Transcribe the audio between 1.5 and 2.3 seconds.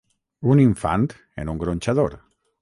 un gronxador.